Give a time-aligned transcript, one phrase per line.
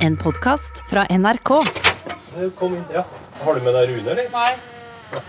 [0.00, 1.50] En podkast fra NRK.
[2.56, 3.02] Kom inn, ja.
[3.44, 4.30] Har du med deg Rune, eller?
[4.32, 5.20] Nei.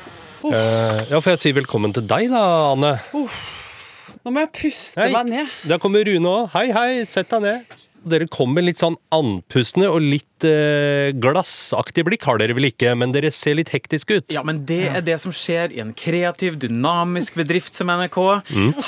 [0.41, 2.93] Uh, ja, får jeg si velkommen til deg da, Anne.
[3.11, 5.09] Nå må jeg puste Hei.
[5.11, 5.51] meg ned.
[5.67, 6.47] Der kommer Rune òg.
[6.55, 7.75] Hei, hei, sett deg ned.
[8.15, 13.13] Dere kommer litt sånn andpustne og litt eh, glassaktig blikk har dere vel ikke, men
[13.13, 14.27] dere ser litt hektiske ut.
[14.33, 18.19] Ja, men det er det som skjer i en kreativ, dynamisk bedrift som NRK.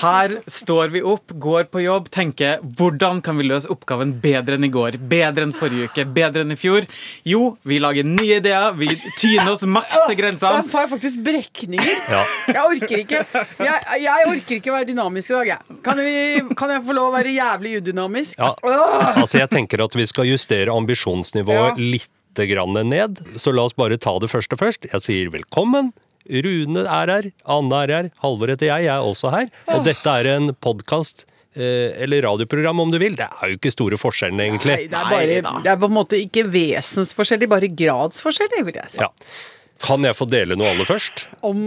[0.02, 4.68] Her står vi opp, går på jobb, tenker hvordan kan vi løse oppgaven bedre enn
[4.68, 4.98] i går?
[5.12, 6.08] Bedre enn forrige uke?
[6.16, 6.88] Bedre enn i fjor?
[7.28, 8.90] Jo, vi lager nye ideer, vi
[9.20, 11.94] tyner oss maks til Da Jeg får faktisk brekninger.
[12.14, 12.24] Ja.
[12.48, 13.20] Jeg orker ikke
[13.64, 15.80] Jeg, jeg orker ikke være dynamisk i dag, jeg.
[15.86, 18.40] Kan, vi, kan jeg få lov å være jævlig udynamisk?
[18.40, 18.54] Ja.
[19.14, 21.74] Altså, jeg tenker at vi skal justere ambisjonsnivået Ja.
[21.78, 24.88] litt grann ned, så la oss bare ta det første først.
[24.90, 25.92] Jeg sier velkommen.
[26.30, 29.50] Rune er her, Anne er her, Halvor heter jeg, jeg er også her.
[29.76, 31.26] Og dette er en podkast,
[31.56, 33.18] eh, eller radioprogram om du vil.
[33.20, 34.78] Det er jo ikke store forskjellene, egentlig.
[34.78, 35.10] Nei, det er,
[35.44, 39.04] bare, det er på en måte ikke vesensforskjeller, bare gradsforskjeller, vil jeg si.
[39.04, 39.12] Ja.
[39.84, 41.26] Kan jeg få dele noe aller først?
[41.44, 41.66] Om,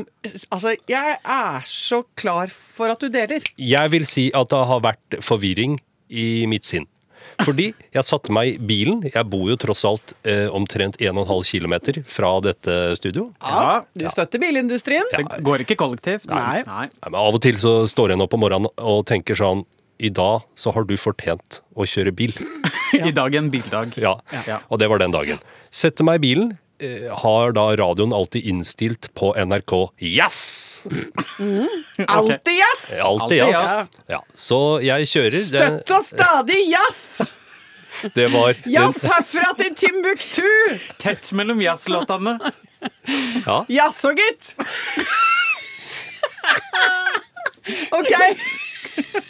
[0.48, 3.44] altså, jeg er så klar for at du deler.
[3.60, 5.76] Jeg vil si at det har vært forvirring
[6.08, 6.88] i mitt sinn.
[7.44, 9.02] Fordi jeg satte meg i bilen.
[9.12, 11.74] Jeg bor jo tross alt eh, omtrent 1,5 km
[12.08, 13.28] fra dette studio.
[13.42, 15.04] Ja, Du støtter bilindustrien.
[15.12, 16.26] det går ikke kollektivt.
[16.30, 16.62] Nei.
[16.66, 19.64] Nei, men av og til så står en opp om morgenen og tenker sånn
[19.98, 22.32] I dag så har du fortjent å kjøre bil.
[22.92, 23.96] I dag er en bildag.
[24.00, 24.60] Ja, Ja.
[24.70, 25.38] Og det var den dagen.
[25.72, 26.58] Setter meg i bilen.
[26.80, 30.82] Eh, Har da radioen alltid innstilt på NRK Yes!
[32.08, 32.86] Alltid yes!
[33.02, 33.48] Alltid jazz.
[33.48, 33.72] yes.
[33.72, 34.04] yes.
[34.12, 35.40] Ja, så jeg kjører.
[35.48, 37.32] Støtt og stadig yes!
[38.14, 40.44] Det, var Jazz herfra til Timbuktu!
[41.00, 42.34] Tett mellom jazzlåtene.
[43.72, 44.50] Jaså, gitt!
[47.96, 48.12] OK,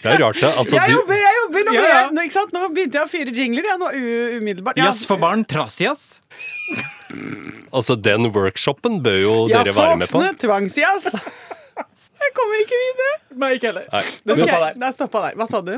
[0.03, 0.51] Det er rart, det.
[0.51, 1.65] Altså, jeg jobber, jeg jobber.
[1.67, 1.95] Nå, Ja, ja.
[1.95, 2.53] jeg, nå, ikke sant?
[2.55, 3.71] nå begynte jeg å fyre jingler.
[3.71, 3.89] Jeg, nå,
[4.41, 4.79] umiddelbart.
[4.79, 6.21] Ja, Jazz for barn, trassjazz.
[7.73, 10.19] Altså, den workshopen bør jo ja, dere være med på.
[10.19, 11.27] voksne, tvangsjazz.
[12.17, 13.11] Jeg kommer ikke videre.
[13.39, 13.85] Nei, ikke heller.
[13.93, 14.01] Nei.
[14.27, 14.79] Det stoppa der.
[14.81, 15.35] Det stoppa der.
[15.37, 15.73] Hva sa du?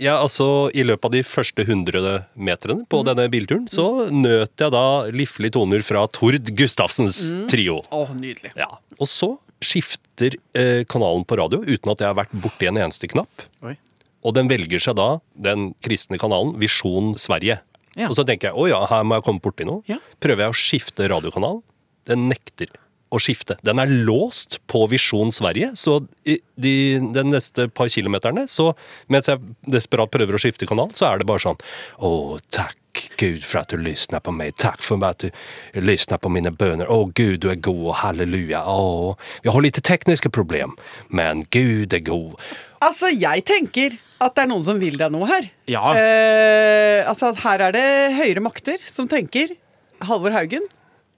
[0.00, 2.14] Ja, altså, I løpet av de første 100
[2.48, 7.20] meterne på denne bilturen, så nøt jeg da liflige toner fra Tord Gustavsens
[7.52, 7.82] trio.
[7.92, 8.54] Å, nydelig.
[8.58, 8.70] Ja.
[8.98, 13.12] Og så skifter eh, kanalen på radio uten at jeg har vært borti en eneste
[13.12, 13.44] knapp.
[13.62, 13.76] Oi.
[14.26, 17.60] Og den velger seg da den kristne kanalen Visjon Sverige.
[17.98, 18.08] Ja.
[18.08, 19.84] Og så tenker jeg å ja, her må jeg komme borti noe.
[19.90, 19.98] Ja.
[20.22, 21.60] Prøver jeg å skifte radiokanal.
[22.08, 22.72] Den nekter
[23.12, 23.58] å skifte.
[23.66, 28.70] Den er låst på Visjon Sverige, så de, de, neste par kilometerne, så
[29.12, 31.60] mens jeg desperat prøver å skifte kanal, så er det bare sånn
[32.00, 32.78] Å, takk
[33.20, 34.56] Gud for at du lysner på meg.
[34.60, 36.90] Takk for at du lysner på mine bønner.
[36.92, 37.94] Å, Gud, du er god.
[38.02, 38.60] Halleluja.
[38.68, 39.14] Å,
[39.44, 40.76] vi har litt tekniske problem,
[41.08, 42.36] men Gud er god.
[42.84, 45.48] Altså, jeg tenker at det er noen som vil deg noe her.
[45.70, 45.82] Ja.
[45.98, 47.88] Eh, altså, at her er det
[48.20, 49.52] høyere makter som tenker
[50.06, 50.64] Halvor Haugen.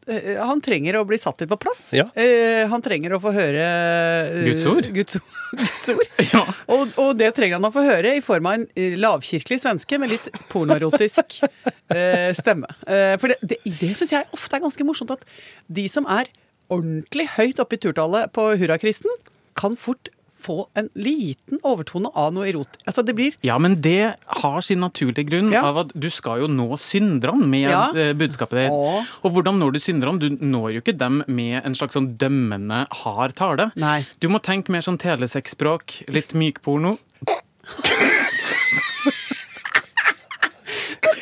[0.08, 1.86] eh, Han trenger å bli satt litt på plass.
[1.96, 2.06] Ja.
[2.16, 4.88] Eh, han trenger å få høre eh, Guds ord.
[4.96, 5.18] Guds,
[5.60, 6.08] Guds ord.
[6.34, 6.42] Ja.
[6.72, 10.00] Og, og det trenger han å få høre i form av en eh, lavkirkelig svenske
[10.00, 11.38] med litt pornoerotisk
[11.96, 12.68] eh, stemme.
[12.88, 15.24] Eh, for det, det, det syns jeg ofte er ganske morsomt, at
[15.68, 16.32] de som er
[16.72, 19.12] ordentlig høyt oppe i turtallet på hurrakristen,
[19.54, 20.08] kan fort
[20.44, 22.76] få en liten overtone av noe erot.
[22.86, 25.62] Altså, det blir Ja, men det har sin naturlige grunn Ja.
[25.70, 27.88] av at du skal jo nå synderne med Ja.
[27.94, 28.70] eh, budskapet ditt.
[28.72, 29.04] Åh.
[29.24, 30.18] Og hvordan når du synderne?
[30.20, 33.70] Du når jo ikke dem med en slags sånn dømmende hard tale.
[33.76, 34.04] Nei.
[34.20, 36.98] Du må tenke mer sånn telesexspråk, litt mykporno.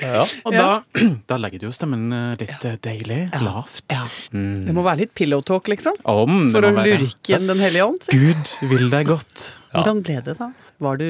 [0.02, 0.24] Ja.
[0.44, 0.68] Og da,
[1.30, 3.86] da legger du jo stemmen eh, litt eh, deilig, lavt.
[4.32, 5.98] Det må være litt pillow talk, liksom.
[6.08, 6.98] Om For å være.
[7.04, 8.08] lurke inn Den hellige ånd.
[8.12, 9.46] Gud vil deg godt.
[9.76, 10.50] Hvordan ble det, da?
[10.82, 11.08] Var du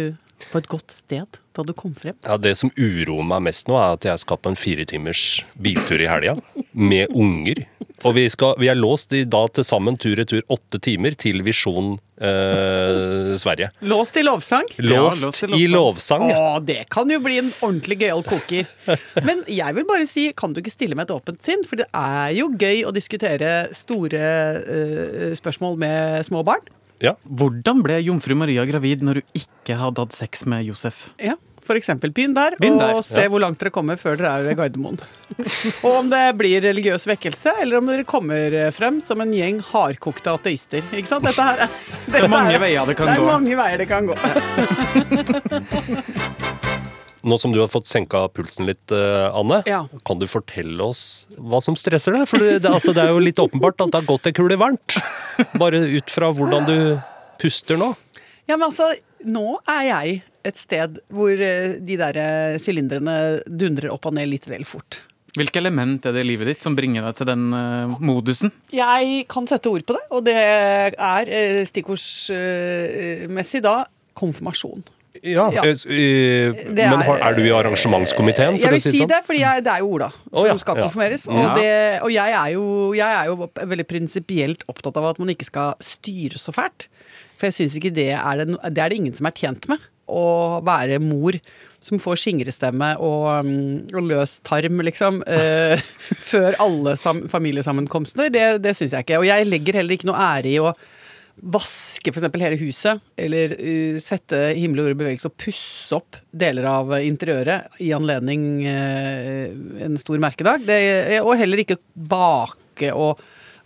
[0.51, 2.17] på et godt sted da du kom frem?
[2.27, 5.23] Ja, Det som uroer meg mest nå, er at jeg skal på en fire timers
[5.63, 6.35] biltur i helga
[6.73, 7.65] med unger.
[8.09, 11.95] Og vi, skal, vi er låst i da til sammen tur-retur åtte timer til Visjon
[12.19, 13.71] eh, Sverige.
[13.87, 14.69] Låst i lovsang?
[14.83, 16.27] Låst, låst i i lovsang.
[16.29, 18.69] Å, det kan jo bli en ordentlig gøyal koker.
[19.27, 21.63] Men jeg vil bare si, kan du ikke stille med et åpent sinn?
[21.69, 24.23] For det er jo gøy å diskutere store
[24.63, 26.67] eh, spørsmål med små barn.
[27.03, 27.17] Ja.
[27.27, 31.09] Hvordan ble jomfru Maria gravid når du ikke hadde hatt sex med Josef?
[31.23, 31.35] Ja,
[31.67, 33.29] for eksempel begynn der, Begynn og se ja.
[33.33, 34.99] hvor langt dere kommer før dere er ved Gardermoen.
[35.87, 40.35] og om det blir religiøs vekkelse, eller om dere kommer frem som en gjeng hardkokte
[40.35, 40.83] ateister.
[40.93, 41.25] Ikke sant?
[41.27, 43.31] Dette her dette Det er mange veier det kan det er gå.
[43.31, 44.17] mange veier det kan gå.
[47.23, 49.85] Nå som du har fått senka pulsen litt, eh, Anne, Ja.
[50.05, 52.27] kan du fortelle oss hva som stresser deg?
[52.27, 54.57] For det, det, altså, det er jo litt åpenbart at det har gått ei kule
[54.59, 54.97] varmt.
[55.55, 56.99] Bare ut fra hvordan du
[57.39, 57.93] puster nå.
[58.51, 58.91] Ja, men altså,
[59.23, 63.17] nå er jeg et sted hvor eh, de der eh, sylindrene
[63.47, 65.01] dundrer opp og ned litt vel fort.
[65.33, 68.51] Hvilke element er det i livet ditt som bringer deg til den uh, modusen?
[68.69, 73.79] Jeg kan sette ord på det, og det er eh, stikkordsmessig da
[74.19, 74.83] konfirmasjon.
[75.23, 75.63] Ja, Ja.
[75.65, 78.57] eh, Men er- har, er du i arrangementskomiteen?
[78.57, 79.09] for Jeg vil si sånn?
[79.09, 81.27] det, for det er jo Ola som oh, ja, skal konfirmeres.
[81.27, 81.33] Ja.
[81.33, 85.29] Og, det, og jeg, er jo, jeg er jo veldig prinsipielt opptatt av at man
[85.29, 86.89] ikke skal styre så fælt.
[87.37, 89.79] For jeg syns ikke det er det, det er det ingen som er tjent med.
[90.11, 90.25] Å
[90.67, 91.39] være mor
[91.83, 95.23] som får skingrestemme og, mm, og løs tarm, liksom.
[95.27, 95.83] eh,
[96.31, 98.31] før alle sam, familiesammenkomster.
[98.33, 99.23] Det, det syns jeg ikke.
[99.23, 100.73] Og jeg legger heller ikke noe ære i å
[101.53, 102.29] vaske f.eks.
[102.29, 106.93] hele huset, eller uh, sette himmel og jord i bevegelse og pusse opp deler av
[107.01, 109.49] interiøret i anledning uh,
[109.87, 110.67] en stor merkedag.
[110.69, 110.79] Det,
[111.25, 113.23] og heller ikke bake og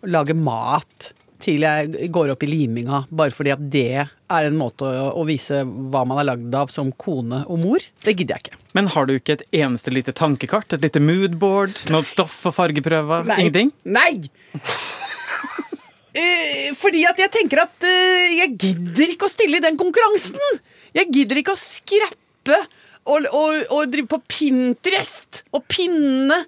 [0.07, 1.11] lage mat
[1.47, 5.25] til jeg går opp i liminga, bare fordi at det er en måte å, å
[5.29, 7.87] vise hva man er lagd av som kone og mor.
[8.03, 8.61] Det gidder jeg ikke.
[8.77, 10.77] Men har du ikke et eneste lite tankekart?
[10.77, 11.79] Et lite moodboard?
[11.95, 13.31] Noe stoff og fargeprøver?
[13.39, 13.75] Ingenting?
[13.89, 14.27] Nei!
[16.17, 20.41] Eh, fordi at jeg tenker at eh, jeg gidder ikke å stille i den konkurransen.
[20.97, 22.57] Jeg gidder ikke å skreppe
[23.05, 26.39] og, og, og drive på Pinterest og pinne.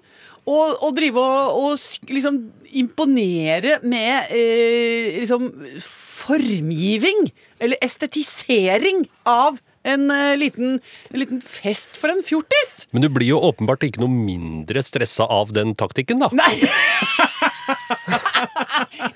[0.49, 2.39] Og, og drive og, og liksom
[2.77, 5.49] imponere med eh, liksom
[5.83, 7.29] formgiving.
[7.59, 10.79] Eller estetisering av en, eh, liten,
[11.09, 12.87] en liten fest for en fjortis.
[12.91, 16.29] Men du blir jo åpenbart ikke noe mindre stressa av den taktikken, da.
[16.35, 16.59] Nei!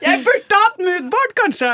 [0.06, 1.72] jeg burde hatt moodboard, kanskje!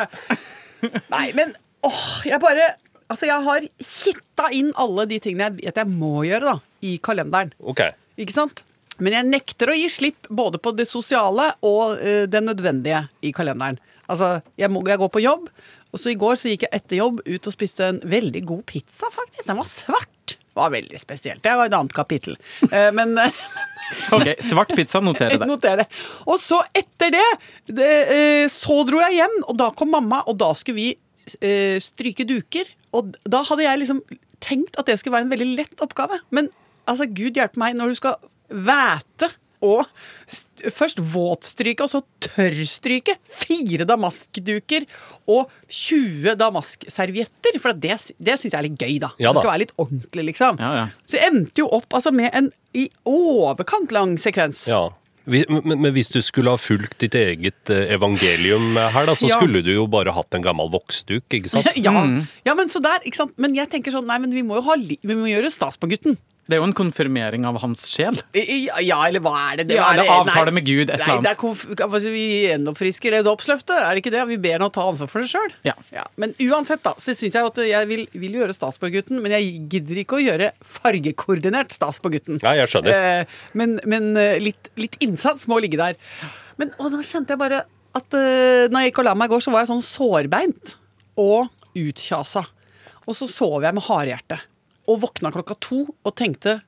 [1.11, 1.55] Nei, men
[1.85, 2.75] åh, jeg bare
[3.09, 6.91] Altså, jeg har kitta inn alle de tingene jeg vet jeg må gjøre, da, i
[7.01, 7.49] kalenderen.
[7.57, 7.81] Ok.
[8.21, 8.61] Ikke sant?
[9.03, 13.33] Men jeg nekter å gi slipp både på det sosiale og eh, det nødvendige i
[13.35, 13.79] kalenderen.
[14.09, 15.49] Altså, jeg, må, jeg går på jobb,
[15.89, 18.63] og så i går så gikk jeg etter jobb ut og spiste en veldig god
[18.69, 19.45] pizza, faktisk.
[19.47, 20.35] Den var svart.
[20.39, 21.43] Det var veldig spesielt.
[21.45, 22.37] Det var et annet kapittel.
[22.69, 23.15] Eh, men
[24.13, 25.45] Ok, Svart pizza, noter det.
[25.49, 25.87] Noter det.
[26.29, 27.27] Og så etter det,
[27.73, 30.89] det eh, så dro jeg hjem, og da kom mamma, og da skulle vi
[31.83, 32.65] stryke duker.
[32.97, 33.99] Og da hadde jeg liksom
[34.41, 36.17] tenkt at det skulle være en veldig lett oppgave.
[36.33, 36.49] Men
[36.89, 38.17] altså, gud hjelpe meg når du skal
[38.49, 39.29] væte
[39.59, 39.83] og
[40.29, 44.85] st først våtstryke, og så tørrstryke fire damaskduker
[45.27, 47.59] og 20 damaskservietter.
[47.59, 49.09] For det, det syns jeg er litt gøy, da.
[49.19, 50.61] Ja det skal være litt ordentlig, liksom.
[50.63, 50.85] Ja, ja.
[51.03, 54.63] Så jeg endte jo opp altså, med en i overkant lang sekvens.
[54.71, 54.85] Ja.
[55.29, 59.37] Men, men hvis du skulle ha fulgt ditt eget eh, evangelium her, da, så Ja.
[59.37, 61.67] skulle du jo bare hatt en gammel voksduk, ikke sant?
[61.83, 61.93] Ja,
[62.47, 63.35] ja, men så der, ikke sant?
[63.37, 65.77] Men jeg tenker sånn, nei, men vi må jo ha li vi må gjøre stas
[65.77, 66.17] på gutten.
[66.49, 68.17] Det er jo en konfirmering av hans sjel.
[68.33, 69.67] Ja, ja eller hva er det?
[69.69, 71.27] det Ja, er eller det- avtale nei, med Gud, et eller Nei, annet.
[71.27, 74.27] det er altså, vi gjenoppfrisker det dåpsløftet, er det ikke det?
[74.31, 75.53] Vi ber ham ta ansvar for det sjøl.
[75.63, 75.75] Ja.
[76.17, 79.31] Men uansett, da, så syns jeg at jeg vil, vil gjøre stas på gutten, men
[79.37, 82.39] jeg gidder ikke å gjøre fargekoordinert stas på gutten.
[82.41, 82.97] Nei, jeg skjønner.
[83.21, 85.99] Eh, men men eh, litt, litt innsats må ligge der.
[86.57, 87.63] Men og da kjente jeg bare
[87.97, 90.75] at uh, når jeg gikk og la meg i går, så var jeg sånn sårbeint
[91.19, 92.43] og utkjasa.
[93.09, 94.37] Og så sov jeg med hardhjerte.
[94.89, 96.59] Og våkna klokka to og tenkte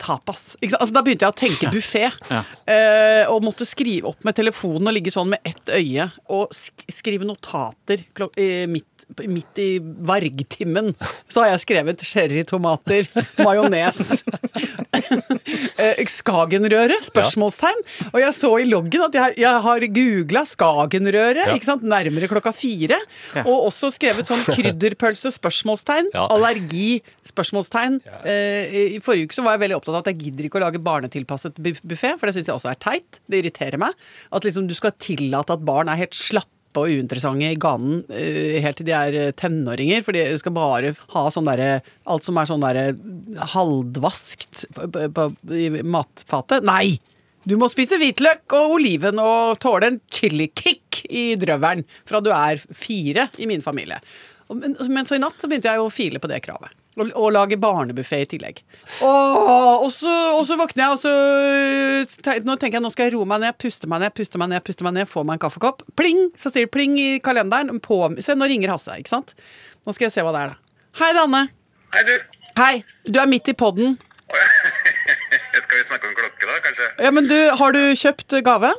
[0.00, 0.54] tapas.
[0.64, 2.06] Altså, da begynte jeg å tenke buffé.
[2.30, 2.42] Ja.
[2.64, 6.08] Eh, og måtte skrive opp med telefonen og ligge sånn med ett øye.
[6.32, 8.89] Og sk skrive notater klok eh, midt,
[9.26, 10.92] midt i vargtimmen.
[11.30, 13.08] Så har jeg skrevet sherrytomater,
[13.44, 14.20] majones.
[15.80, 16.96] Eh, Skagenrøre?
[17.06, 17.78] Spørsmålstegn.
[18.10, 21.54] Og jeg så i loggen at jeg, jeg har googla Skagenrøre Ja.
[21.56, 21.84] ikke sant?
[21.86, 22.98] nærmere klokka fire.
[23.34, 23.44] Ja.
[23.48, 25.32] Og også skrevet sånn krydderpølse?
[25.34, 26.10] Spørsmålstegn.
[26.14, 26.26] Ja.
[26.34, 27.00] Allergi?
[27.30, 28.00] Spørsmålstegn.
[28.28, 30.64] Eh, I forrige uke så var jeg veldig opptatt av at jeg gidder ikke å
[30.66, 33.20] lage barnetilpasset bu- buffé, for det syns jeg også er teit.
[33.30, 33.96] Det irriterer meg.
[34.34, 38.60] At liksom du skal tillate at barn er helt slappe og uinteressante i ganen eh,
[38.62, 40.04] helt til de er eh, tenåringer.
[40.06, 42.86] For de skal bare ha sånn derre Alt som er sånn derre
[45.16, 46.66] på, i matfatet.
[46.66, 46.98] Nei!
[47.48, 52.60] Du må spise hvitløk og oliven og tåle en chilikick i drøvelen fra du er
[52.60, 54.00] fire i min familie.
[54.50, 56.74] Men så i natt så begynte jeg å file på det kravet.
[56.98, 58.64] Og, og lage barnebuffé i tillegg.
[59.06, 63.14] Og, og, så, og så våkner jeg, og så Nå tenker jeg nå skal jeg
[63.14, 65.44] roe meg ned, puste meg ned, puste meg ned, puste meg ned, få meg en
[65.44, 65.84] kaffekopp.
[66.00, 66.32] Pling!
[66.40, 67.78] Så sier det pling i kalenderen.
[67.84, 69.36] På, se, nå ringer Hasse, ikke sant?
[69.86, 70.82] Nå skal jeg se hva det er, da.
[71.00, 71.44] Hei, Danne.
[71.94, 72.14] Hei, du.
[72.58, 72.74] Hei.
[73.06, 73.96] Du er midt i podden.
[75.60, 76.86] Skal vi snakke om klokke, da, kanskje?
[77.02, 78.70] Ja, men du, har du kjøpt gave?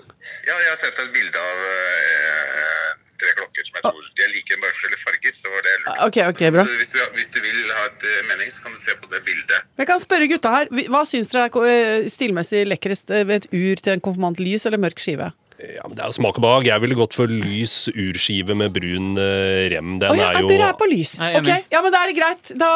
[0.47, 4.31] Ja, jeg har sett et bilde av eh, tre klokker som jeg tror De er
[4.33, 5.33] like, bare forskjellige farger.
[5.37, 5.99] så var det lurt.
[6.07, 6.63] Ok, ok, bra.
[6.81, 7.99] Hvis du, hvis du vil ha et eh,
[8.29, 9.67] mening, så kan du se på det bildet.
[9.81, 10.71] Jeg kan spørre gutta her.
[10.93, 13.11] Hva syns dere er eh, stilmessig lekrest?
[13.11, 14.39] eh, Et ur til en konfirmant?
[14.41, 15.31] Lys eller mørk skive?
[15.61, 16.65] Ja, men Det er jo smak og behag.
[16.65, 19.97] Jeg ville gått for lys urskive med brun eh, rem.
[20.01, 21.13] Den oh, ja, er jo dere er på lys.
[21.21, 22.53] Er Ok, ja, men Da er det greit.
[22.57, 22.69] Da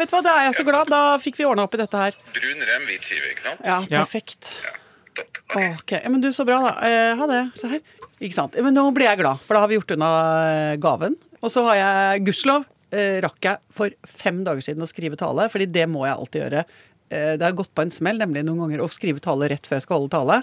[0.00, 0.88] vet du hva, da er jeg så glad.
[0.92, 2.16] Da fikk vi ordna opp i dette her.
[2.36, 3.60] Brun rem, hvit skive, ikke sant?
[3.66, 4.04] Ja, Ja.
[4.06, 4.54] perfekt.
[5.16, 5.42] Topp.
[5.50, 6.72] Ok, ja, men du, Så bra, da.
[6.86, 7.42] Eh, ha det.
[7.60, 7.80] Se her.
[8.20, 8.56] Ikke sant.
[8.56, 10.10] Men nå blir jeg glad, for da har vi gjort unna
[10.72, 11.16] eh, gaven.
[11.42, 12.79] Og så har jeg, gudskjelov, eh,
[13.22, 16.64] rakk jeg for fem dager siden å skrive tale, fordi det må jeg alltid gjøre.
[17.10, 19.78] Eh, det har gått på en smell, nemlig noen ganger å skrive tale rett før
[19.80, 20.40] jeg skal holde tale.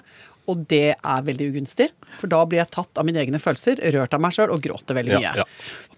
[0.48, 1.90] Og det er veldig ugunstig,
[2.22, 4.96] for da blir jeg tatt av mine egne følelser, rørt av meg sjøl og gråter
[4.96, 5.34] veldig mye.
[5.42, 5.46] ja.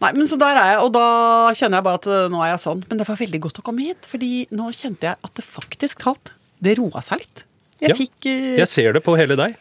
[0.01, 1.05] Nei, men så der er jeg, og da
[1.53, 2.81] kjenner jeg bare at eh, nå er jeg sånn.
[2.89, 6.01] Men det var veldig godt å komme hit, fordi nå kjente jeg at det faktisk
[6.01, 6.33] talt,
[6.65, 7.43] det roa seg litt.
[7.79, 7.95] Jeg Ja.
[7.95, 8.57] fikk uh...
[8.59, 9.53] Jeg ser det på hele deg.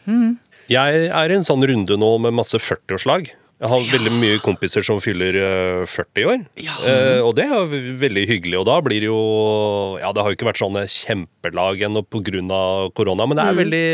[0.68, 3.28] Jeg er i en sånn runde nå med masse 40-årslag.
[3.58, 6.42] Jeg har veldig mye kompiser som fyller eh, 40 år.
[6.62, 6.76] Ja.
[6.86, 8.58] Eh, og det er ve- veldig hyggelig.
[8.60, 12.92] Og da blir det jo Ja, det har jo ikke vært sånne kjempelag ennå pga.
[12.94, 13.86] korona, men det er, veldig,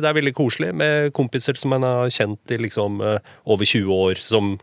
[0.00, 3.92] det er veldig koselig med kompiser som en har kjent i liksom eh, over 20
[3.92, 4.56] år, som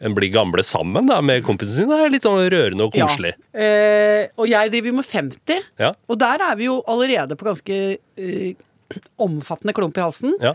[0.00, 1.90] en blir gamle sammen da, med kompisene sine.
[1.98, 3.34] Det er litt sånn rørende og koselig.
[3.52, 3.60] Ja.
[3.60, 5.92] Eh, og jeg driver jo med 50, Ja.
[6.08, 8.54] og der er vi jo allerede på ganske eh,
[9.20, 10.36] omfattende klump i halsen.
[10.42, 10.54] Ja.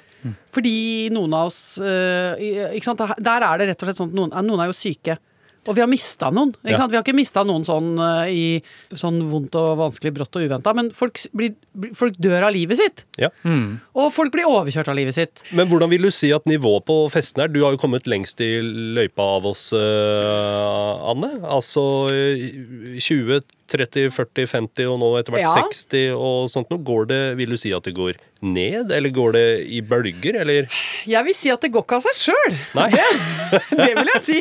[0.55, 3.03] Fordi noen av oss eh, ikke sant?
[3.19, 5.19] Der er det rett og slett sånn at noen, noen er jo syke.
[5.63, 6.49] Og vi har mista noen.
[6.59, 6.77] Ikke Ja.
[6.81, 6.91] sant?
[6.91, 10.73] Vi har ikke mista noen sånn eh, i sånn vondt og vanskelig, brått og uventa,
[10.75, 11.53] men folk, blir,
[11.95, 13.05] folk dør av livet sitt.
[13.21, 13.29] Ja.
[13.95, 15.39] Og folk blir overkjørt av livet sitt.
[15.55, 17.47] Men hvordan vil du si at nivået på festen er?
[17.53, 21.31] Du har jo kommet lengst i løypa av oss, eh, Anne.
[21.47, 23.39] Altså eh, 20,
[23.74, 25.53] 30, 40, 50 og nå etter hvert Ja.
[25.58, 26.82] 60 og sånt noe.
[26.86, 30.70] Går det, vil du si at det går ned, eller går det i bølger, eller?
[31.10, 32.58] Jeg vil si at det går ikke av seg sjøl.
[32.77, 32.88] Nei.
[33.72, 34.39] Det vil jeg si.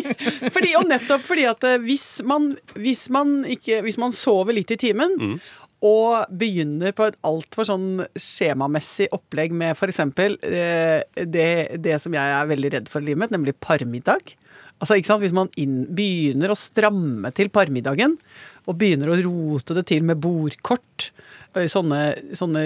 [0.53, 4.73] Fordi, og nettopp fordi at eh, hvis man, hvis man, ikke, hvis man sover litt
[4.75, 5.37] i timen, Mm.
[5.83, 9.99] og begynner på et altfor sånn skjemamessig opplegg med f.eks.
[10.47, 11.49] Eh, det,
[11.83, 14.35] det som jeg er veldig redd for i livet mitt, nemlig parmiddag.
[14.83, 15.23] Altså, ikke sant?
[15.23, 18.17] Hvis man inn, begynner å stramme til parmiddagen,
[18.69, 21.11] og begynner å rote det til med bordkort,
[21.52, 22.00] sånne,
[22.38, 22.62] sånne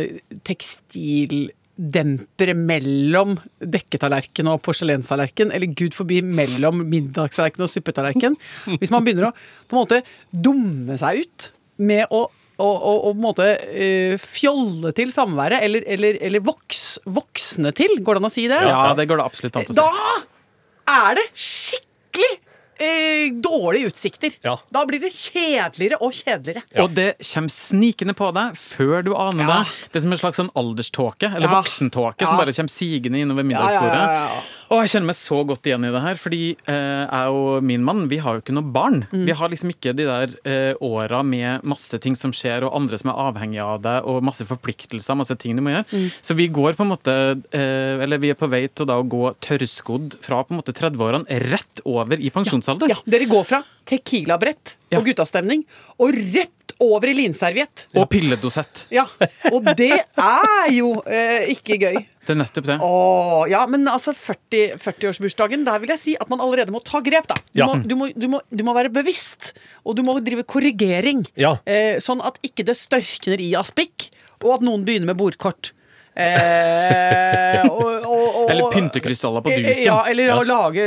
[0.46, 8.36] tekstildempere mellom dekketallerken og porselenstallerken, eller gud forbi mellom middagstallerken og suppetallerken.
[8.80, 12.26] Hvis man begynner å på en måte dumme seg ut med å
[12.56, 17.68] og, og, og på en måte eh, fjolle til samværet, eller, eller, eller voks, voksne
[17.76, 18.60] til, går det an å si det?
[18.64, 19.76] Ja, det går det absolutt an å si.
[19.76, 22.30] Da er det skikkelig
[22.78, 24.36] eh, dårlige utsikter.
[24.44, 24.56] Ja.
[24.72, 26.62] Da blir det kjedeligere og kjedeligere.
[26.82, 29.58] Og det kommer snikende på deg før du aner Ja.
[29.64, 29.90] det.
[29.92, 31.62] Det er som en slags sånn alderståke, eller Ja.
[31.62, 32.26] voksentåke, Ja.
[32.26, 34.06] som bare kommer sigende innover Ja, ja, middagsbordet.
[34.06, 34.40] ja, ja.
[34.68, 37.84] Og jeg kjenner meg så godt igjen i det her, fordi eh, jeg og min
[37.84, 39.06] mann vi har jo ikke noe barn.
[39.12, 39.24] Mm.
[39.26, 42.98] Vi har liksom ikke de der eh, åra med masse ting som skjer, og andre
[42.98, 45.86] som er avhengige av deg, og masse forpliktelser, masse ting du må gjøre.
[45.92, 46.10] Mm.
[46.20, 49.06] Så vi går på en måte eh, Eller vi er på vei til da å
[49.08, 52.30] gå tørrskodd fra på en måte 30-årene rett over i
[52.66, 52.88] pensjonsalder.
[52.90, 55.64] Ja, dere går fra tequilabrett og guttastemning
[55.98, 57.86] og rett over i linserviett.
[57.96, 58.82] Og pilledosett.
[58.92, 59.06] Ja,
[59.50, 61.96] og det er jo eh, ikke gøy.
[62.26, 62.76] Det er nettopp det.
[62.82, 67.00] Åh, ja, men altså 40 40-årsbursdagen, der vil jeg si at man allerede må ta
[67.00, 67.38] grep, da.
[67.54, 67.68] Du, Ja.
[67.70, 69.54] må, du, må, du, må, du må være bevisst,
[69.86, 71.24] og du må drive korrigering.
[71.38, 71.54] Ja.
[71.64, 74.10] Eh, sånn at ikke det størkner i aspikk,
[74.44, 75.70] og at noen begynner med bordkort.
[76.16, 79.82] Eh, og, og, og, Eller pyntekrystaller på duken.
[79.84, 80.86] Ja, eller å lage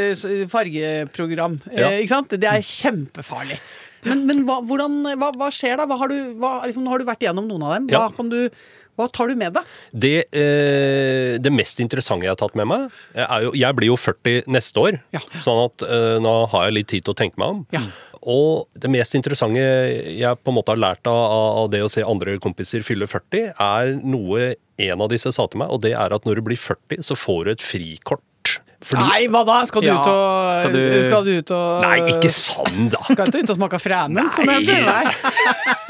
[0.50, 0.50] fargeprogram.
[0.56, 1.60] fargeprogram.
[1.70, 2.34] Eh, ikke sant?
[2.42, 3.60] Det er kjempefarlig.
[4.08, 5.86] Men, men hva, hvordan, hva, hva skjer da?
[5.90, 7.90] Hva har du, hva, liksom, nå har du vært igjennom noen av dem.
[7.92, 8.14] Hva, Ja.
[8.16, 8.38] kan du,
[9.00, 9.64] hva tar du med deg?
[10.06, 13.92] Det, eh, det mest interessante jeg har tatt med meg, eh, er jo Jeg blir
[13.92, 15.22] jo 40 neste år, Ja.
[15.44, 17.66] sånn at eh, nå har jeg litt tid til å tenke meg om.
[18.28, 21.20] Og det mest interessante jeg på en måte har lært av,
[21.64, 25.64] av det å se andre kompiser fylle 40, er noe en av disse sa til
[25.64, 28.24] meg, og det er at når du blir 40, så får du et frikort.
[28.80, 29.58] Fordi Nei, hva da?
[29.68, 33.02] Skal du, Ja, ut, og, skal du- skal du ut og Nei, ikke sånn, da!
[33.10, 34.86] Skal du ut og smake fræmen, som det heter?
[34.88, 35.34] Nei.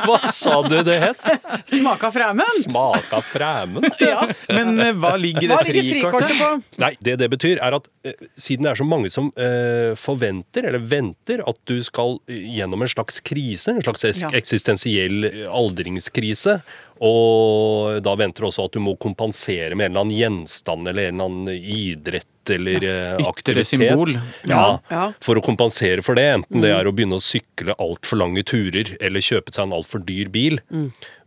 [0.08, 1.22] Hva sa du det het?
[1.70, 2.56] Smaka fræmen?
[2.66, 3.86] Smaka fræmen?
[4.02, 4.24] Ja.
[4.50, 6.34] Men eh, hva ligger det Hva ligger frikortet?
[6.34, 6.82] frikortet på?
[6.82, 10.66] Nei, det det betyr er at eh, siden det er så mange som uh, forventer,
[10.72, 14.34] eller venter, at du skal gjennom en slags krise, en slags Ja.
[14.34, 16.58] eksistensiell aldringskrise,
[17.06, 21.10] og da venter du også at du må kompensere med en eller annen gjenstand eller
[21.12, 22.98] en eller annen idrett eller ja.
[23.20, 23.68] Ytre aktivitet.
[23.68, 24.16] symbol.
[24.50, 25.04] Ja, Ja.
[25.22, 28.96] For å kompensere for det, enten det er å begynne å sykle altfor lange turer
[29.00, 30.60] eller kjøpe seg en altfor dyr bil.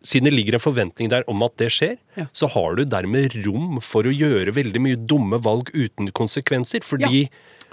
[0.03, 2.27] Siden det ligger en forventning der om at det skjer, Ja.
[2.33, 6.83] så har du dermed rom for å gjøre veldig mye dumme valg uten konsekvenser.
[6.85, 7.29] Fordi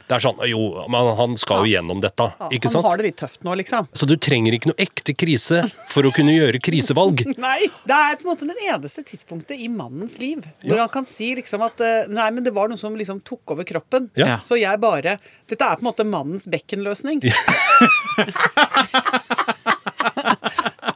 [0.09, 2.86] det er sånn Jo, men han skal jo gjennom dette, Ja, ikke han sant?
[2.88, 3.86] har det litt tøft nå, liksom.
[3.93, 5.59] Så du trenger ikke noe ekte krise
[5.91, 7.21] for å kunne gjøre krisevalg.
[7.38, 11.05] Nei, Det er på en måte det eneste tidspunktet i mannens liv hvor han kan
[11.05, 14.09] si liksom at eh, Nei, men det var noe som liksom tok over kroppen.
[14.17, 14.39] Ja.
[14.41, 17.21] Så jeg bare Dette er på en måte mannens bekkenløsning.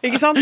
[0.04, 0.40] Ikke sant?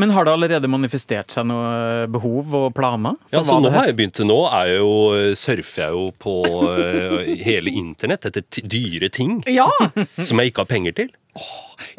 [0.00, 3.14] Men har det allerede manifestert seg noe behov og planer?
[3.28, 4.90] for Ja, så hva nå har jeg begynt til nå, er jo,
[5.38, 6.34] surfer jeg jo på
[6.72, 9.68] eh, hele internett etter t dyre ting Ja!
[10.26, 11.12] som jeg ikke har penger til.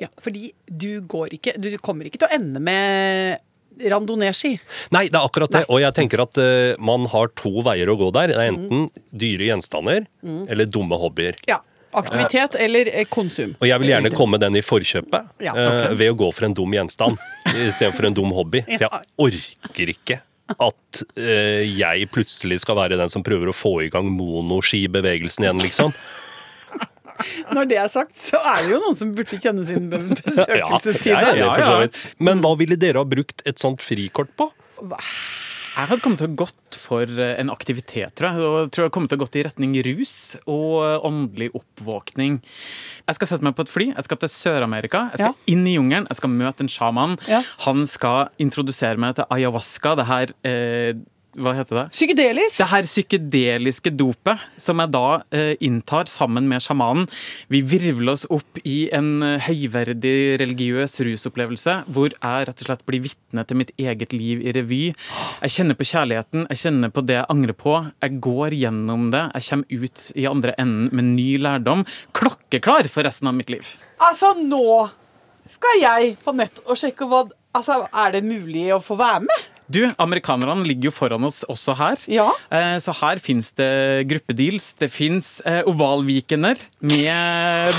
[0.01, 0.09] ja!
[0.23, 3.43] Fordi du går ikke Du kommer ikke til å ende med
[3.77, 4.55] randonee-ski.
[4.89, 5.59] Nei, det er akkurat det.
[5.69, 8.31] Og jeg tenker at uh, man har to veier å gå der.
[8.33, 11.37] Det er enten dyre gjenstander eller dumme hobbyer.
[11.45, 11.59] Ja.
[11.98, 13.56] Aktivitet eller eh, konsum.
[13.60, 15.96] Og jeg vil gjerne komme den i forkjøpet Ja, okay.
[16.00, 17.18] ved å gå for en dum gjenstand
[17.68, 18.62] istedenfor en dum hobby.
[18.70, 20.20] For jeg orker ikke
[20.58, 25.60] at eh, jeg plutselig skal være den som prøver å få i gang monoskibevegelsen igjen,
[25.66, 25.92] liksom.
[27.56, 31.12] Når det er sagt, så er det jo noen som burde kjenne sin be- besøkelsestid.
[31.18, 31.88] ja, ja.
[32.24, 34.51] Men hva ville dere ha brukt et sånt frikort på?
[35.77, 38.41] Jeg hadde kommet til å gått for eh, en aktivitet, tror jeg.
[38.41, 40.13] Og tror jeg hadde kommet til å gått i retning rus
[40.50, 42.39] og eh, åndelig oppvåkning.
[43.05, 43.88] Jeg skal sette meg på et fly.
[43.93, 45.03] Jeg skal til Sør-Amerika.
[45.13, 45.53] Jeg skal Ja.
[45.53, 46.07] inn i jungelen.
[46.10, 47.13] Jeg skal møte en sjaman.
[47.29, 47.43] Ja.
[47.67, 50.93] Han skal introdusere meg til ayahuasca, det her eh,
[51.38, 51.84] Hva heter det?
[51.94, 52.56] Psykedelisk.
[52.58, 57.06] Det her psykedeliske dopet som jeg da eh, inntar sammen med sjamanen.
[57.53, 62.86] Vi virvler oss opp i en eh, høyverdig religiøs rusopplevelse hvor jeg rett og slett
[62.89, 64.82] blir vitne til mitt eget liv i revy.
[65.46, 67.75] Jeg kjenner på kjærligheten, jeg kjenner på det jeg angrer på.
[68.01, 69.27] Jeg går gjennom det.
[69.38, 71.86] Jeg kommer ut i andre enden med ny lærdom.
[72.17, 73.75] Klokkeklar for resten av mitt liv.
[74.01, 74.88] Altså, nå
[75.48, 77.27] skal jeg på nett og sjekke hva
[77.58, 79.46] Altså, er det mulig å få være med?
[79.69, 82.03] Du, amerikanerne ligger jo foran oss også her.
[82.07, 82.27] Ja.
[82.51, 84.74] Eh, Så her fins det gruppedeals.
[84.79, 87.74] Det fins ovalvikener ovalweekender med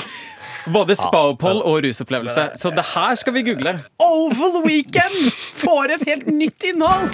[0.68, 2.50] både spa-opphold og rusopplevelse.
[2.60, 3.78] Så det her skal vi google.
[4.04, 7.08] Oval Weekend får et helt nytt innhold!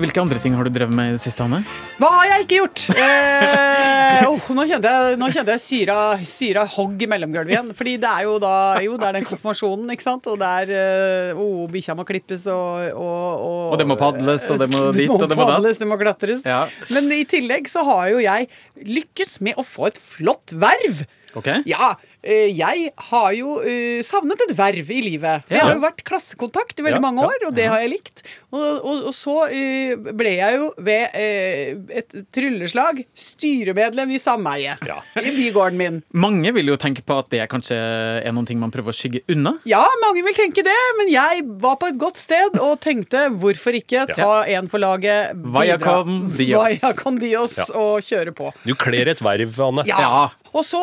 [0.00, 1.60] Hvilke andre ting har du drevet med i det siste, Hanne?
[2.00, 2.84] Hva har jeg ikke gjort?
[2.94, 7.70] Eh, oh, nå kjente jeg, nå kjente jeg syra, syra hogg i mellomgulvet igjen.
[7.76, 10.28] Fordi det er jo da Jo, det er den konfirmasjonen, ikke sant?
[10.32, 14.48] Og det er eh, oh, bikkja må klippes og, og, og Og det må padles,
[14.54, 15.56] og det må dit, og det må datt.
[15.58, 16.44] padles, det må klatres.
[16.48, 16.62] Ja.
[16.94, 18.48] Men i tillegg så har jo jeg
[18.88, 21.04] lykkes med å få et flott verv.
[21.38, 21.52] Ok?
[21.68, 25.44] Ja, jeg har jo eh, savnet et verv i livet.
[25.48, 27.92] For Jeg har jo vært klassekontakt i veldig Ja, mange år, og det har jeg
[27.94, 28.22] likt.
[28.52, 34.82] Og, og, og så eh, ble jeg jo ved eh, et trylleslag styremedlem i sameiet.
[34.86, 34.98] Ja.
[35.20, 36.00] I bygården min.
[36.12, 39.22] Mange vil jo tenke på at det kanskje er noen ting man prøver å skygge
[39.32, 39.54] unna.
[39.68, 43.76] Ja, mange vil tenke det, men jeg var på et godt sted og tenkte hvorfor
[43.80, 46.58] ikke ta en for laget, Vaya con Dios.
[46.60, 47.66] Vaya con Dios Ja.
[47.76, 48.52] og kjøre på.
[48.66, 49.84] Du kler et verv, Anne.
[49.88, 50.28] Ja.
[50.50, 50.80] Og så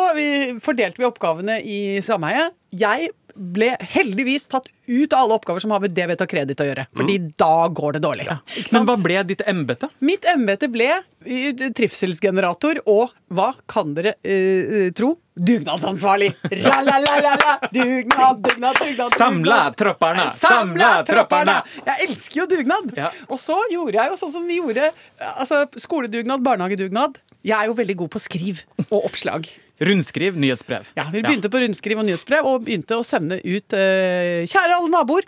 [0.63, 2.55] fordelte vi oppgavene i sameiet.
[2.71, 6.67] Jeg ble heldigvis tatt ut av alle oppgaver som har med debet og kreditt å
[6.67, 6.87] gjøre.
[6.97, 8.27] Fordi da går det dårlig.
[8.47, 8.73] Sant?
[8.73, 9.89] Men hva ble ditt embete?
[9.99, 15.17] Mitt embete ble eh, trivselsgenerator og hva kan dere uh, tro?
[15.37, 16.31] Dugnadsansvarlig!
[16.63, 17.57] Ra-la-la-la-la!
[17.69, 19.13] Dugnad, dugnad, dugnad.
[19.19, 20.31] Samla tropperne!
[20.39, 21.59] Samla tropperne!
[21.67, 21.85] tropperne!
[21.91, 22.89] Jeg elsker jo dugnad.
[22.97, 23.11] Ja.
[23.29, 24.89] Og så gjorde jeg jo sånn som vi gjorde.
[25.35, 27.21] Altså, Skoledugnad, barnehagedugnad.
[27.45, 29.51] Jeg er jo veldig god på skriv og oppslag.
[29.79, 30.87] Rundskriv, nyhetsbrev.
[30.97, 34.89] Ja, Vi begynte på rundskriv og nyhetsbrev og begynte å sende ut eh, Kjære alle
[34.93, 35.27] naboer.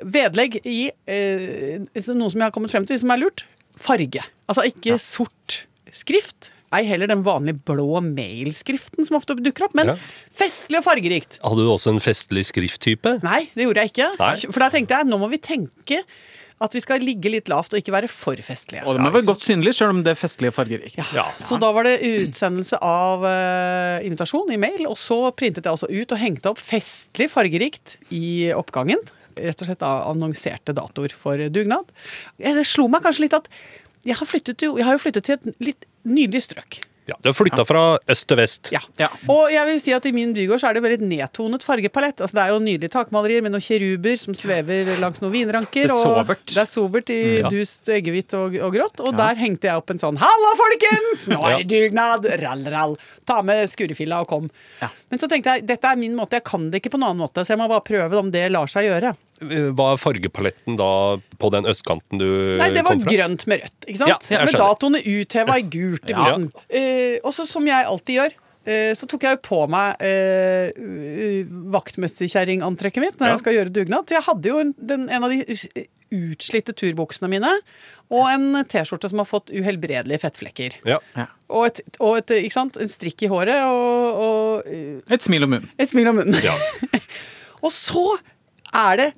[0.00, 1.82] Vedlegg i eh,
[2.14, 3.44] noe som jeg har kommet frem til som er lurt.
[3.80, 4.22] Farge.
[4.48, 6.48] Altså ikke sort skrift.
[6.72, 9.96] Ei heller den vanlige blå mailskriften som ofte dukker opp, men Ja.
[10.32, 11.40] festlig og fargerikt.
[11.42, 13.16] Hadde du også en festlig skrifttype?
[13.26, 14.10] Nei, det gjorde jeg ikke.
[14.20, 14.34] Nei.
[14.46, 16.04] For da tenkte jeg nå må vi tenke
[16.60, 18.82] at vi skal ligge litt lavt og ikke være for festlige.
[18.84, 20.98] Og det må være godt synlig, selv om det er festlig og fargerikt.
[21.16, 21.24] Ja.
[21.40, 25.88] Så da var det utsendelse av uh, invitasjon i mail, og så printet jeg også
[25.88, 29.00] ut og hengte opp festlig fargerikt i oppgangen.
[29.40, 31.88] Rett og slett da annonserte datoer for dugnad.
[32.36, 33.48] Eh, Det slo meg kanskje litt at
[34.04, 36.82] jeg har, flyttet jo, jeg har jo flyttet til et litt nydelig strøk.
[37.08, 37.82] Ja, du har flytta fra
[38.12, 38.68] øst til vest.
[38.74, 38.80] Ja.
[39.00, 39.08] Ja.
[39.32, 42.20] Og jeg vil si at i min bygård så er det veldig nedtonet fargepalett.
[42.22, 45.88] Altså, det er jo nydelige takmalerier med noen kjeruber som svever langs noen vinranker.
[45.88, 46.44] Det er og sobert.
[46.52, 47.48] Det er sobert i Ja.
[47.50, 49.00] dust eggehvitt og, og grått.
[49.00, 51.26] Og der hengte jeg opp en sånn 'Halla, folkens!
[51.32, 52.28] Nå er det dugnad!
[52.44, 52.96] Rall, rall!
[53.26, 54.50] Ta med skurefilla og kom'.
[54.80, 54.88] Ja.
[55.10, 57.24] Men så tenkte jeg dette er min måte, jeg kan det ikke på noen annen
[57.26, 59.16] måte, så jeg må bare prøve om det lar seg gjøre.
[59.40, 60.88] Hva er fargepaletten da
[61.40, 62.64] på den østkanten du kom fra?
[62.64, 64.28] Nei, det var grønt med rødt, ikke sant?
[64.30, 66.34] Ja, med datoene utheva i gult i Ja.
[66.68, 68.34] Eh, og så som jeg alltid gjør,
[68.66, 71.44] eh, så tok jeg jo på meg eh,
[71.76, 73.32] vaktmesterkjerringantrekket mitt når Ja.
[73.36, 74.06] jeg skal gjøre dugnad.
[74.08, 75.40] Så jeg hadde jo en, den, en av de
[76.10, 77.50] utslitte turbuksene mine
[78.10, 80.80] og en T-skjorte som har fått uhelbredelige fettflekker.
[80.84, 80.98] Ja.
[81.48, 85.52] Og, et, og et, ikke sant, en strikk i håret og, og Et smil om
[85.54, 85.70] munnen.
[85.78, 86.34] et smil om munnen.
[86.42, 86.56] Ja.
[87.62, 88.02] Og så
[88.72, 89.08] er det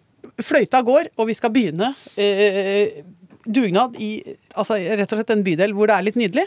[0.46, 3.02] Fløyta går, og vi skal begynne eh,
[3.44, 4.14] dugnad i
[4.54, 6.46] altså, rett og slett en bydel hvor det er litt nydelig.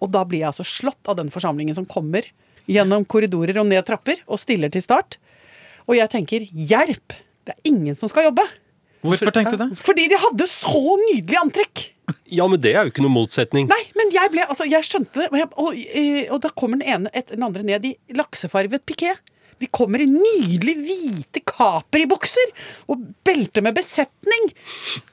[0.00, 2.24] Og da blir jeg altså slått av den forsamlingen som kommer
[2.70, 5.18] gjennom korridorer og ned trapper og stiller til start.
[5.88, 7.16] Og jeg tenker hjelp!
[7.44, 8.44] Det er ingen som skal jobbe.
[9.04, 9.70] Hvorfor tenkte du det?
[9.80, 11.86] Fordi de hadde så nydelig antrekk!
[12.26, 13.68] ja, men det er jo ikke noe motsetning.
[13.70, 15.28] Nei, men jeg ble, altså, jeg skjønte det.
[15.30, 19.14] Og, og, eh, og da kommer den ene etter den andre ned i laksefarvet piké.
[19.60, 22.52] Vi kommer i nydelig hvite Capri-bukser
[22.88, 24.48] og belte med besetning.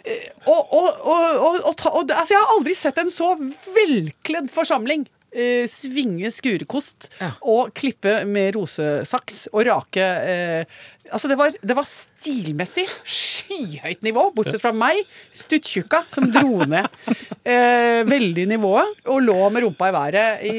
[0.07, 3.33] Eh, Og, og, og, og, ta- altså, jeg har aldri sett en så
[3.75, 5.07] velkledd forsamling.
[5.37, 7.09] eh, svinge skurekost
[7.43, 10.63] og klippe med rosesaks og rake eh,
[11.11, 14.99] Altså, det var, det var stilmessig skyhøyt nivå, bortsett fra meg,
[15.35, 16.87] stuttjukka, som dro ned
[17.47, 20.55] eh, veldig nivået og lå med rumpa i været i,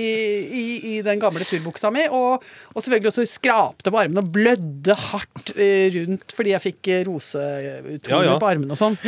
[0.60, 2.06] i, i den gamle turbuksa mi.
[2.08, 6.92] Og, og selvfølgelig også skrapte på armene og blødde hardt eh, rundt fordi jeg fikk
[6.94, 8.38] eh, rosetoner Ja, ja.
[8.40, 8.98] på armene og sånn.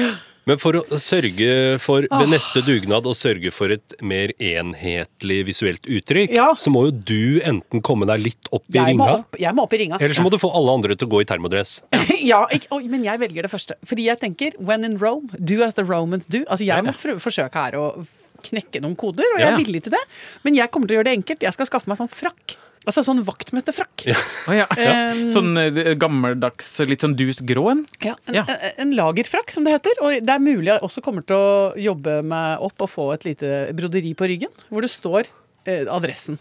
[0.49, 5.85] Men for å sørge for ved neste dugnad å sørge for et mer enhetlig visuelt
[5.87, 6.55] uttrykk, Ja.
[6.57, 9.55] så må jo du enten komme deg litt opp i Jeg må, ringa, opp, jeg
[9.55, 9.99] må opp i ringa.
[10.01, 11.83] eller så må du få alle andre til å gå i termodress.
[12.33, 13.77] ja, ikke, oi, men jeg velger det første.
[13.85, 16.43] Fordi jeg tenker when in Rome, do as the Romans do.
[16.49, 18.07] Altså Jeg må prøve, forsøke her å
[18.43, 20.01] knekke noen koder, og jeg Ja, er villig til det.
[20.43, 21.41] Men jeg kommer til å gjøre det enkelt.
[21.45, 22.57] Jeg skal skaffe meg sånn frakk.
[22.89, 24.07] Altså sånn vaktmesterfrakk.
[24.49, 24.67] Å ja.
[25.11, 27.83] Um, Sånn eh, gammeldags, litt sånn dus grå en?
[28.01, 28.45] Ja, en, Ja.
[28.49, 29.99] en- en lagerfrakk, som det heter.
[30.01, 33.27] Og det er mulig jeg også kommer til å jobbe meg opp og få et
[33.29, 35.29] lite broderi på ryggen, hvor det står
[35.67, 36.39] eh, adressen.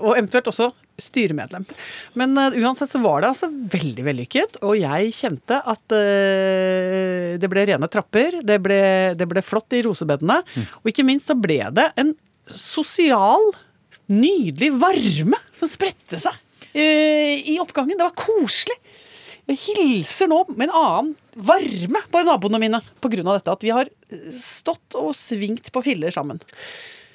[0.00, 1.64] Og eventuelt også styremedlem.
[2.16, 7.48] Men uh, uansett så var det altså veldig vellykket, og jeg kjente at uh, det
[7.52, 8.80] ble rene trapper, det ble,
[9.16, 10.42] det ble flott i rosebedene,
[10.82, 12.12] og ikke minst så ble det en
[12.52, 13.48] sosial,
[14.12, 16.36] nydelig varme som spredte seg
[16.72, 17.98] eh, i oppgangen.
[17.98, 18.76] Det var koselig.
[19.50, 23.22] Jeg hilser nå med en annen varme på naboene mine pga.
[23.32, 23.90] dette at vi har
[24.34, 26.38] stått og svingt på filler sammen.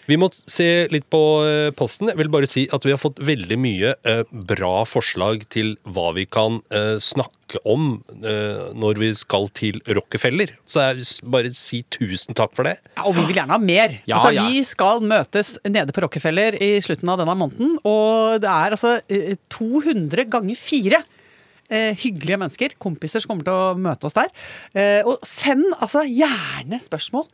[0.06, 2.12] Vi må se litt på eh, posten.
[2.12, 6.12] Jeg vil bare si at vi har fått veldig mye eh, bra forslag til hva
[6.18, 8.00] vi kan eh, snakke om
[8.74, 10.56] når vi skal til Rockefeller.
[10.65, 12.74] Så jeg vil bare si tusen takk for det.
[12.98, 13.94] Ja, og vi vil gjerne ha mer.
[14.10, 14.46] Ja, altså, ja.
[14.50, 17.78] Vi skal møtes nede på Rockefeller i slutten av denne måneden.
[17.86, 18.96] Og det er altså
[19.54, 21.04] 200 ganger 4
[21.69, 24.30] hyggelige mennesker, kompiser som kommer til å møte oss der.
[24.78, 27.25] Eh, og send altså gjerne spørsmål.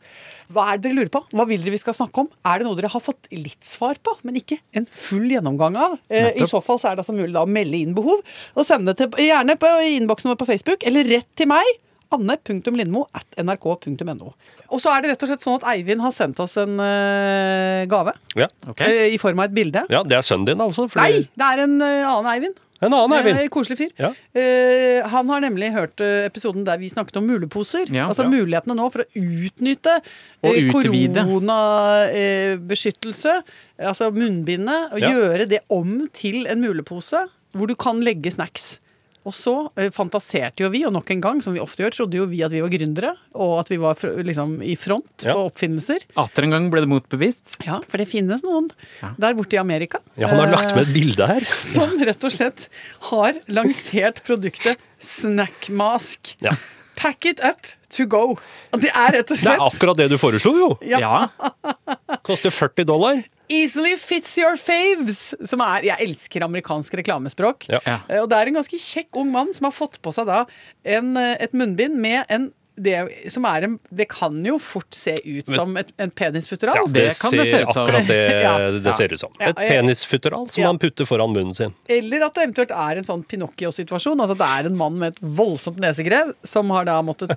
[0.52, 1.22] Hva er det dere lurer på?
[1.32, 2.28] Hva vil dere vi skal snakke om?
[2.48, 5.98] Er det noe dere har fått litt svar på, men ikke en full gjennomgang av?
[6.12, 8.20] Eh, I så fall så er det altså mulig da å melde inn behov,
[8.56, 11.72] og sende det til, gjerne på innboksen vår på Facebook, eller rett til meg.
[12.12, 14.32] Anne.lindmo at nrk.no.
[14.72, 17.84] Og så er det rett og slett sånn at Eivind har sendt oss en uh,
[17.88, 18.12] gave.
[18.36, 18.50] Ja.
[18.68, 18.82] Ok.
[18.84, 19.86] eh, I form av et bilde.
[19.92, 20.84] ja, det er sønnen din, altså?
[20.92, 22.60] fordi- Nei, det er en uh, annen Eivind.
[22.82, 23.50] En annen Eivind.
[23.54, 23.90] Koselig fyr.
[24.00, 24.08] Ja.
[24.34, 27.86] Eh, han har nemlig hørt eh, episoden der vi snakket om muleposer.
[27.94, 28.30] Ja, altså ja.
[28.32, 29.92] mulighetene nå for å utnytte
[30.42, 31.22] eh, utvide.
[31.22, 33.32] koronabeskyttelse,
[33.78, 35.10] altså munnbindet, og Ja.
[35.14, 38.78] gjøre det om til en mulepose hvor du kan legge snacks.
[39.28, 42.18] Og så eh, fantaserte jo vi, og nok en gang, som vi ofte gjør, trodde
[42.18, 45.36] jo vi at vi var gründere, og at vi var liksom i front Ja.
[45.36, 46.02] på oppfinnelser.
[46.18, 47.56] Atter en gang ble det motbevist.
[47.66, 48.70] Ja, for det finnes noen
[49.22, 50.00] der borte i Amerika.
[50.18, 51.46] Ja, Han har eh, lagt med et bilde her.
[51.74, 52.66] som rett og slett
[53.12, 56.36] har lansert produktet Snackmask.
[56.42, 56.56] Ja.
[56.96, 58.36] Pack it up to go.
[58.74, 60.68] Det er rett og slett Det er akkurat det du foreslo, jo!
[60.86, 60.98] Ja.
[61.02, 62.16] Ja.
[62.26, 63.22] Koster 40 dollar.
[63.52, 65.34] Easily fits your faves.
[65.48, 67.68] Som er Jeg elsker amerikansk reklamespråk.
[67.72, 67.80] Ja.
[68.08, 70.44] Eh, Og det er en ganske kjekk ung mann som har fått på seg da
[70.84, 72.50] en, eh, et munnbind med en
[72.82, 72.96] det,
[73.32, 76.80] som er en, det kan jo fort se ut som et, en penisfutteral.
[76.80, 77.82] Ja, det det, kan det se ut som.
[77.84, 78.54] akkurat det Ja.
[78.84, 79.32] det ser ut som.
[79.40, 80.66] Ja, Et penisfutteral som Ja.
[80.72, 81.74] han putter foran munnen sin.
[81.88, 84.18] Eller at det eventuelt er en sånn Pinocchio-situasjon.
[84.20, 87.32] Altså at det er en mann med et voldsomt nesegrev som har da måttet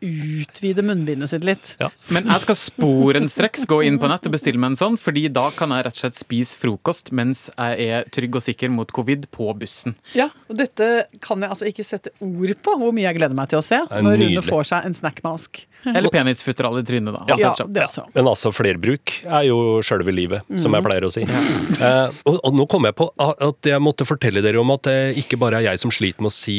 [0.00, 1.74] utvide munnbindet sitt litt.
[1.80, 1.90] Ja.
[2.12, 5.48] Men jeg skal sporenstreks gå inn på nett og bestille meg en sånn, fordi da
[5.56, 9.28] kan jeg rett og slett spise frokost mens jeg er trygg og sikker mot covid
[9.34, 9.96] på bussen.
[10.16, 10.90] Ja, og dette
[11.24, 13.80] kan jeg altså ikke sette ord på hvor mye jeg gleder meg til å se
[13.90, 15.62] når Rune får seg en snackmask.
[15.96, 17.24] Eller penisfutteral i trynet, da.
[17.30, 18.04] Ja, det også.
[18.14, 21.26] Men altså, flerbruk er jo sjølve livet, som jeg pleier å si.
[21.80, 24.96] Eh, og, og nå kom jeg på at jeg måtte fortelle dere om at det
[25.22, 26.56] ikke bare er jeg som sliter med å si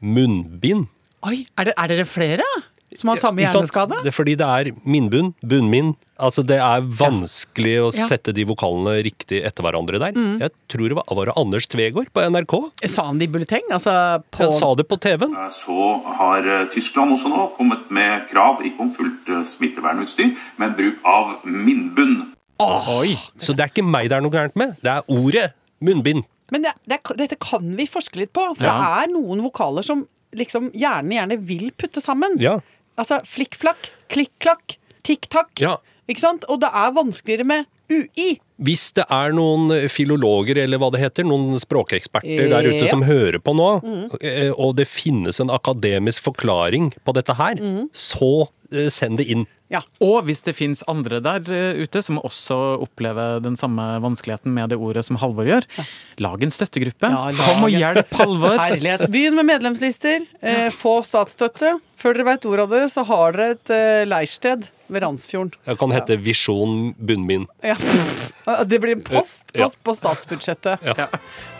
[0.00, 0.86] munnbind.
[1.28, 2.46] Oi, er, det, er dere flere?
[2.98, 3.98] Som har samme hjerneskade?
[4.04, 5.94] Det er fordi det er minnbunn, bunnminn.
[6.22, 8.06] Altså Det er vanskelig å Ja.
[8.06, 10.12] sette de vokalene riktig etter hverandre der.
[10.12, 10.38] Mm.
[10.40, 12.54] Jeg tror det var, var det Anders Tvegård på NRK.
[12.88, 13.64] Sa han det i bulleteng?
[13.72, 15.34] Altså på Jeg sa det på TV-en.
[15.50, 15.78] Så
[16.18, 21.00] har eh, Tyskland også nå kommet med krav, ikke om fullt eh, smittevernutstyr, men bruk
[21.04, 22.32] av munnbunn.
[22.62, 23.16] Oi!
[23.40, 24.76] Så det er ikke meg det er noe gærent med.
[24.84, 25.52] Det er ordet
[25.82, 26.22] munnbind.
[26.52, 28.76] Men det, det, dette kan vi forske litt på, for Ja.
[28.76, 30.04] det er noen vokaler som
[30.36, 32.38] liksom hjernen gjerne vil putte sammen.
[32.40, 32.58] Ja.
[33.02, 35.56] Altså flikkflakk, klikk-klakk, tikk-takk.
[35.58, 35.76] Ja.
[36.06, 36.46] Ikke sant?
[36.46, 38.36] Og det er vanskeligere med UI.
[38.62, 42.90] Hvis det er noen filologer, eller hva det heter, noen språkeksperter der ute Ja.
[42.90, 44.04] som hører på nå, mm.
[44.56, 47.58] og det finnes en akademisk forklaring på dette her,
[47.92, 49.46] så eh, send det inn.
[49.72, 49.80] Ja.
[50.04, 54.72] Og hvis det fins andre der eh, ute som også opplever den samme vanskeligheten med
[54.72, 55.66] det ordet som Halvor gjør,
[56.20, 57.08] lag en støttegruppe.
[57.08, 58.58] Ja, lag Kom og hjelp Halvor!
[58.62, 59.06] Herlighet.
[59.12, 60.26] Begynn med medlemslister.
[60.44, 61.78] Eh, få statsstøtte.
[62.02, 65.54] Før dere veit ordet av det, så har dere et eh, leirsted ved Randsfjorden.
[65.64, 67.48] Det kan hete Visjon bunnbind.
[67.64, 67.78] Ja.
[68.70, 69.64] Det blir en post, Ja.
[69.66, 70.78] post på statsbudsjettet.
[70.86, 71.08] Ja.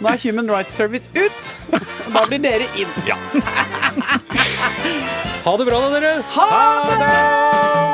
[0.00, 2.92] Nå er Human Rights Service ut, og da blir dere inn.
[5.42, 6.12] Ha det bra, da, dere!
[6.36, 6.46] Ha
[7.02, 7.91] det!